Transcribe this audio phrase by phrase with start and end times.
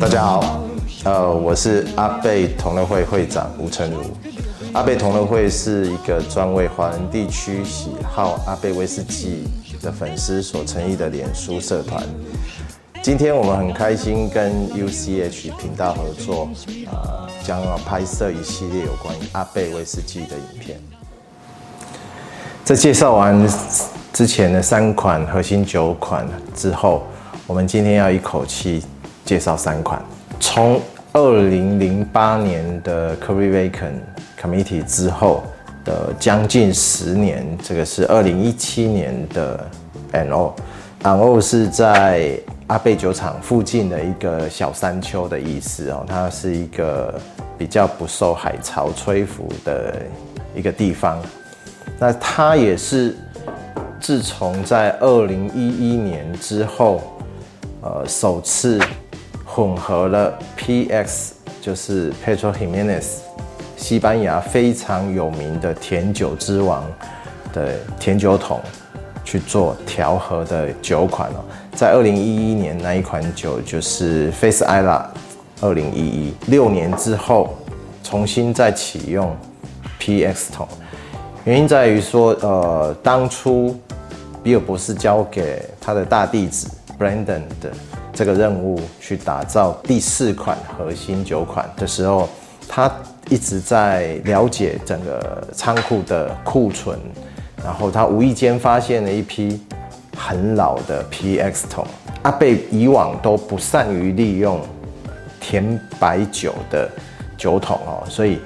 [0.00, 0.64] 大家好，
[1.04, 4.02] 呃，我是阿贝同乐会会长吴成儒。
[4.72, 9.44] 阿贝同乐会是一个专为华人地区喜好阿贝威士忌
[9.80, 12.02] 的粉丝所成立的脸书社团。
[13.02, 16.48] 今天我们很开心跟 UCH 频道合作，
[16.86, 20.80] 呃，将要拍摄一系列有关于阿贝威士忌的影片。
[22.68, 23.48] 在介绍完
[24.12, 27.02] 之前的三款核心酒款之后，
[27.46, 28.84] 我们今天要一口气
[29.24, 30.04] 介绍三款。
[30.38, 30.78] 从
[31.14, 34.00] 二零零八年的 Curry Vacant
[34.38, 35.44] Committee 之后
[35.82, 39.66] 的将近十年，这个是二零一七年的
[40.12, 40.52] An Old。
[41.04, 47.18] An Old 是在阿贝酒厂附近的一个小山丘的意思哦，它是一个
[47.56, 49.94] 比较不受海潮吹拂的
[50.54, 51.18] 一个地方。
[51.98, 53.16] 那它也是
[54.00, 57.02] 自从在二零一一年之后，
[57.82, 58.80] 呃，首次
[59.44, 63.04] 混合了 PX，就是 Pedro Ximénez，
[63.76, 66.84] 西班牙非常有名的甜酒之王
[67.52, 68.60] 的甜酒桶。
[69.24, 71.44] 去做调和的酒款哦，
[71.74, 75.04] 在二零一一年那一款酒就是 Face Ila，
[75.60, 77.54] 二零一一六年之后
[78.02, 79.36] 重新再启用
[80.00, 80.66] PX 桶，
[81.48, 83.74] 原因在于说，呃，当初
[84.42, 86.68] 比尔博士交给他的大弟子
[86.98, 87.72] Brandon 的
[88.12, 92.28] 这个任务去打造第四款核心酒款的时候，
[92.68, 92.92] 他
[93.30, 96.98] 一直在了解整个仓库的库存。
[97.64, 99.58] 然后他无意间发现了一批
[100.18, 101.86] 很老的 PX 桶，
[102.24, 104.60] 阿贝以往都不善于利用
[105.40, 106.90] 甜白酒的
[107.38, 108.38] 酒桶哦，所以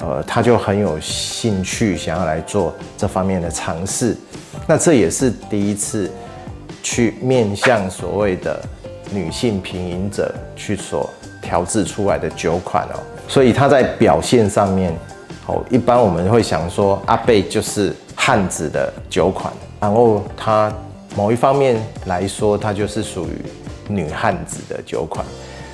[0.00, 4.16] 呃他就很有兴趣想要来做这方面的尝试。
[4.66, 6.10] 那这也是第一次
[6.82, 8.60] 去面向所谓的
[9.10, 11.08] 女性品饮者去所
[11.42, 14.92] 调制出来的酒款哦，所以他在表现上面
[15.46, 17.94] 哦，一般我们会想说阿贝就是。
[18.20, 19.50] 汉子的酒款，
[19.80, 20.70] 然后它
[21.16, 23.40] 某一方面来说，它就是属于
[23.88, 25.24] 女汉子的酒款。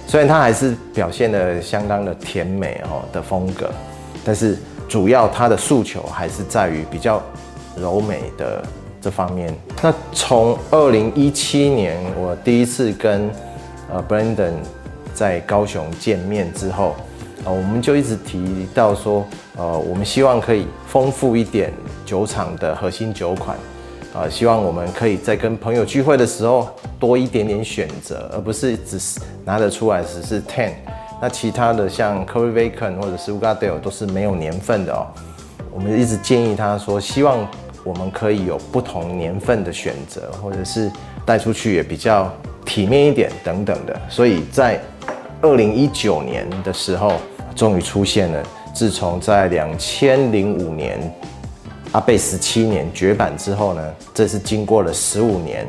[0.06, 3.68] 虽然它还是表现的相当的甜美哦的风格，
[4.24, 4.56] 但是
[4.88, 7.22] 主要它的诉求还是在于比较
[7.76, 8.64] 柔美的
[9.00, 9.54] 这方面。
[9.82, 13.30] 那从二零一七年我第一次跟
[13.92, 14.54] 呃 Brandon
[15.12, 16.96] 在高雄见面之后。
[17.46, 19.22] 呃，我们就一直提到说，
[19.58, 21.70] 呃，我们希望可以丰富一点
[22.06, 23.54] 酒厂的核心酒款，
[24.14, 30.70] 啊，希望我们可以在跟朋友聚会的时候多一点点选择，而不是只是拿得出来只是 ten。
[31.24, 35.06] 那其他的像 Cuvée-Vacan 或者是 Ugadale 都是没有年份的哦。
[35.72, 37.48] 我们一直建议他说，希望
[37.82, 40.92] 我们可以有不同年份的选择，或者是
[41.24, 42.30] 带出去也比较
[42.66, 43.98] 体面一点等等的。
[44.10, 44.78] 所以在
[45.40, 47.14] 二零一九年的时候。
[47.56, 48.42] 终于出现了。
[48.74, 50.98] 自从在两千零五年
[51.92, 55.64] 阿贝十七年绝版之后呢，这是经过了十五年，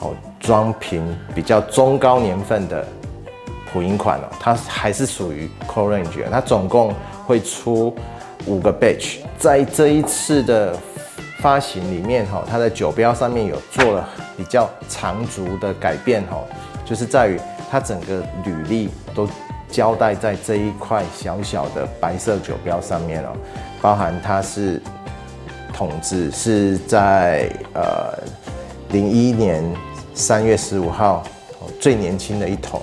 [0.00, 1.04] 哦，装瓶
[1.34, 2.88] 比较中高年份的
[3.72, 6.94] 普饮款哦，它还是属于 Core Range，它总共
[7.26, 7.94] 会出
[8.46, 10.76] 五个 batch，在这一次的
[11.40, 16.38] 发行里面哈，它的酒标上面有做了比较长足的改变哈，
[16.84, 17.40] 就是在于
[17.70, 19.28] 它整个履历都。
[19.68, 23.32] 交代在这一块小小的白色酒标上面哦，
[23.82, 24.80] 包含它是
[25.74, 28.16] 桶子是在呃
[28.90, 29.64] 零一年
[30.14, 31.24] 三月十五号
[31.80, 32.80] 最年轻的一桶，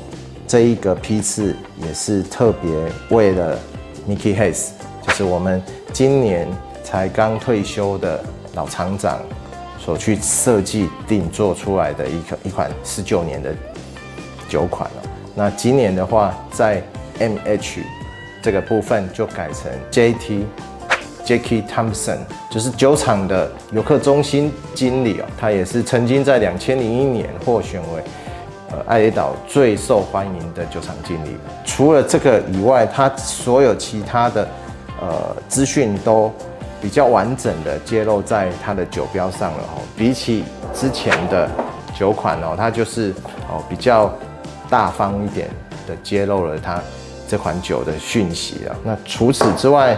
[0.54, 2.72] 这一个批次也是特别
[3.10, 3.58] 为了
[4.08, 4.68] Mickey Hayes，
[5.02, 5.60] 就是我们
[5.92, 6.48] 今年
[6.84, 9.20] 才刚退休的老厂长
[9.80, 13.52] 所去设计定做出来的一个一款十九年的
[14.48, 15.10] 酒款哦。
[15.34, 16.84] 那今年的话，在
[17.18, 17.80] MH
[18.44, 20.44] 这个部分就改成 JT
[21.26, 22.20] Jackie Thompson，
[22.52, 28.04] 就是酒厂的游客中心经理哦，他也是曾经在两千零一年获选为
[28.74, 31.38] 呃艾雷岛最受欢迎的酒厂经理。
[31.64, 34.48] 除了这个以外，他所有其他的
[35.00, 36.34] 呃资讯都
[36.82, 39.82] 比较完整的揭露在他的酒标上了哦。
[39.96, 40.44] 比起
[40.74, 41.48] 之前的
[41.98, 43.14] 酒款哦，它就是
[43.48, 44.12] 哦比较。
[44.70, 45.48] 大方一点
[45.88, 46.82] 的揭露了它
[47.28, 48.76] 这款酒的讯息啊。
[48.84, 49.96] 那除此之外，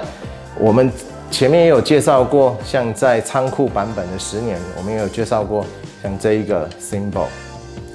[0.60, 0.92] 我们
[1.31, 5.66] 前面也有介绍过，像在仓库版本的十年，我们也有介绍过，
[6.04, 7.28] 像这一个 symbol，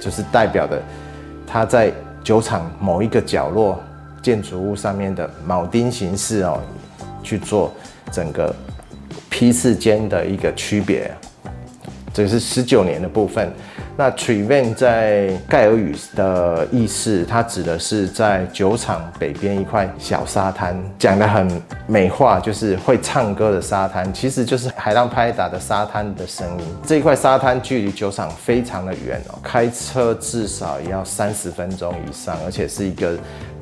[0.01, 0.83] 就是代表的
[1.47, 1.93] 它在
[2.25, 3.79] 酒厂某一个角落
[4.23, 6.61] 建筑物上面的铆钉形式哦，
[7.23, 7.73] 去做
[8.11, 8.55] 整个
[9.29, 11.11] 批次间的一个区别。
[12.13, 13.53] 这是十九年的部分。
[14.01, 26.65] 那 Trevan 在盖尔语的意思，它指的是在酒厂北边一块小沙滩，讲得很美化，就是会唱歌的沙滩，其实就是海浪拍打的沙滩的声音。
[26.87, 33.13] 这一块沙滩距离酒厂非常的远哦，开车至少也要三十分钟以上，而且是一个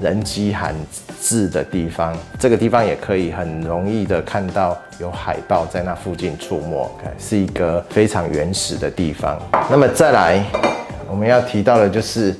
[0.00, 0.72] 人迹罕
[1.20, 2.16] 至的地方。
[2.38, 6.88] 这个地方也可以很容易的看到有海豹在那附近出没，
[7.18, 9.36] 是一个非常原始的地方。
[9.68, 10.27] 那么再来。
[10.28, 10.44] 来，
[11.08, 12.36] 我们要提到的就是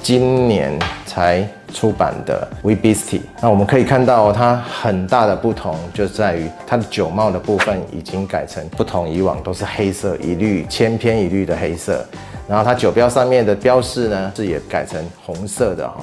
[0.00, 1.44] 今年才
[1.74, 3.22] 出版的 We Beastie。
[3.42, 12.06] 那我们可以看到它很大的不同，就在于它的酒帽的部分已经改成不同以往都是黑色一律，千篇一律的黑色。
[12.48, 15.96] 然后它酒标上面的标示呢，是也改成红色的哈。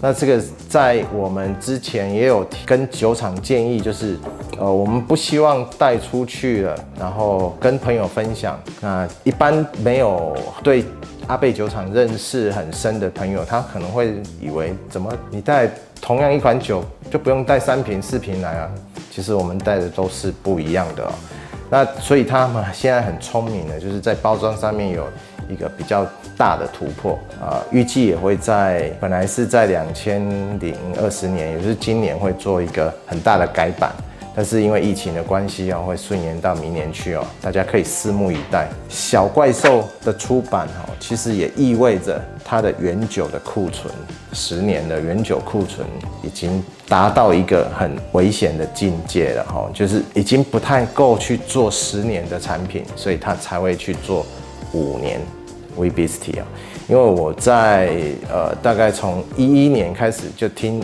[0.00, 4.18] 那这个在我们之前也有跟酒厂建议，就是，
[4.58, 8.60] 呃，我们不希望带出去了，然后跟朋友分享。
[8.80, 10.84] 那一般没有对
[11.26, 15.68] 阿贝酒厂认识很深的朋友，他可能会以为，怎么你带
[16.00, 18.70] 同样一款酒就不用带三瓶四瓶来啊？
[19.10, 21.12] 其实我们带的都是不一样的哦。
[21.70, 25.06] 那所以他们现在很聪明的，就是在包装上面有
[25.48, 26.06] 一个比较
[26.36, 30.20] 大的突破啊，预计也会在本来是在两千
[30.60, 33.90] 零二十年，也就是今年会做一个很大的改版。
[34.34, 38.66] 但是因为疫情的关系啊，会顺延到明年去哦，大家可以拭目以待。
[38.88, 43.92] 小怪兽的出版哦，其实也意味着它的原酒的库存，
[44.32, 45.86] 十年的原酒库存
[46.22, 54.24] 已经达到一个很危险的境界了哈，就是已经不太够去做十年的产品，所以它才会去做
[54.72, 55.20] 五年
[55.76, 56.46] We Beastie 啊。
[56.88, 57.94] 因为我在
[58.30, 60.82] 呃大概从一一年开始就听。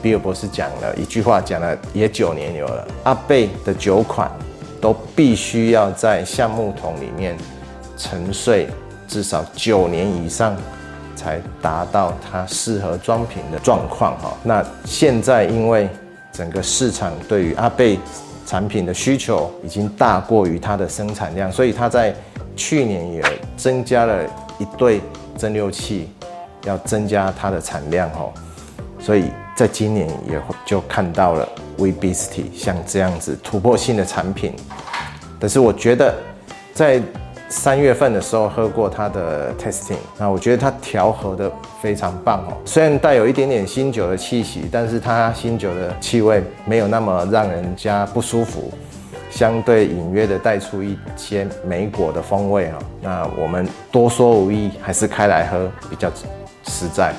[0.00, 2.86] 比尔博士讲了一句话，讲了也九年有了。
[3.04, 4.30] 阿贝的酒款
[4.80, 7.36] 都必须要在橡木桶里面
[7.96, 8.68] 沉睡
[9.08, 10.56] 至少九年以上，
[11.16, 14.32] 才达到它适合装瓶的状况哈。
[14.42, 15.88] 那现在因为
[16.32, 17.98] 整个市场对于阿贝
[18.46, 22.14] 产品的需求已经大过于它的生产量，所以它在
[22.54, 23.22] 去年也
[23.56, 24.24] 增加了
[24.58, 25.00] 一对
[25.36, 26.08] 蒸馏器，
[26.64, 28.32] 要增加它的产量哦。
[29.00, 29.24] 所以。
[29.58, 34.54] 在今年也会就看到了 We Beastie 像这样子突破性的产品，
[35.40, 36.14] 但是我觉得
[36.72, 37.02] 在
[37.48, 41.50] 三月份的时候喝过它的 Testing，那我觉得它调和的
[41.82, 42.56] 非常棒哦。
[42.64, 48.72] 虽然带有一点点新酒的气息，但是它新酒的气味没有那么让人家不舒服，
[49.28, 52.78] 相对隐约的带出一些莓果的风味哈。
[53.02, 56.08] 那我们多说无益，还是开来喝比较
[56.62, 57.12] 实在。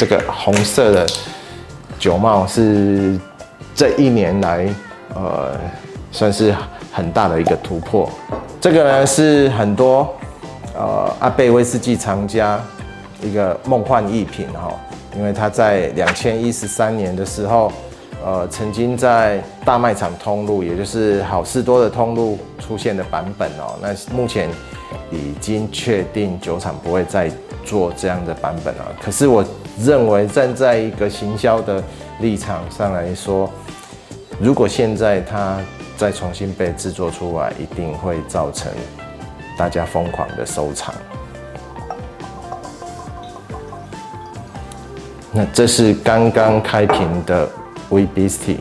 [0.00, 1.06] 这个红色的
[1.98, 3.18] 酒帽是
[3.74, 4.66] 这一年来，
[5.14, 5.50] 呃，
[6.10, 6.54] 算是
[6.90, 8.08] 很大的一个突破。
[8.62, 10.08] 这个呢是很多
[10.74, 12.58] 呃阿贝威士忌藏家
[13.20, 14.72] 一个梦幻逸品哈，
[15.14, 17.70] 因为他在两千一十三年的时候，
[18.24, 23.76] 呃，曾经在大卖场通路，也就是好事多的通路出现的版本哦。
[23.82, 24.48] 那目前
[25.10, 27.30] 已经确定酒厂不会再
[27.66, 28.96] 做这样的版本了。
[29.02, 29.44] 可是我。
[29.82, 31.82] 认为站在一个行销的
[32.20, 33.50] 立场上来说，
[34.38, 35.58] 如果现在它
[35.96, 38.70] 再重新被制作出来，一定会造成
[39.56, 40.94] 大家疯狂的收藏。
[45.32, 47.48] 那这是刚刚开瓶的
[47.88, 48.56] We Beast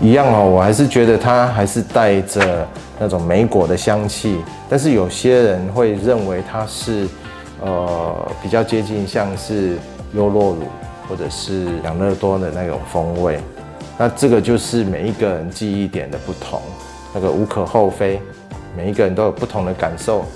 [0.00, 2.66] 一样哦，我还是觉得它还是带着
[2.98, 7.06] 那种莓果的香气，但是有些人会认为它是。
[7.64, 9.78] 呃，比较接近像是
[10.12, 10.64] 优酪乳
[11.08, 13.40] 或者是养乐多的那种风味，
[13.96, 16.60] 那这个就是每一个人记忆点的不同，
[17.14, 18.20] 那个无可厚非，
[18.76, 20.26] 每一个人都有不同的感受，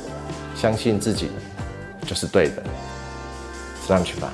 [0.55, 1.31] 相信自己
[2.07, 2.63] 就是对的，
[3.87, 4.33] 上去吧。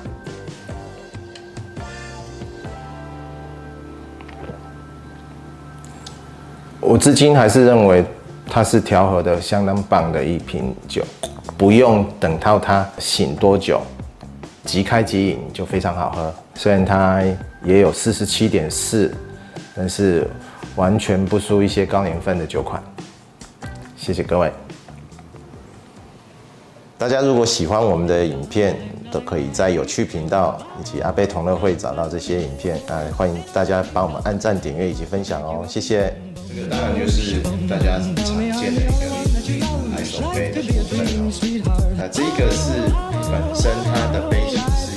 [6.80, 8.04] 我至今还是认为
[8.48, 11.02] 它是调和的相当棒的一瓶酒。
[11.56, 13.80] 不用等到它醒多久，
[14.64, 16.34] 即开即饮就非常好喝。
[16.54, 17.22] 虽然它
[17.64, 19.12] 也有四十七点四，
[19.74, 20.28] 但是
[20.76, 22.82] 完全不输一些高年份的酒款。
[23.96, 24.52] 谢谢各位。
[26.98, 28.76] 大家如果喜欢我们的影片，
[29.10, 36.14] 都可以在有趣频道以及阿贝同乐会找到这些影片啊，欢迎大家帮我们按赞、点阅以及分享哦，谢谢。
[36.48, 39.23] 这个当然就是大家常见的一个
[40.20, 41.94] 来手杯的部分哦。
[41.96, 42.72] 那这个是
[43.30, 44.93] 本身它的杯型是。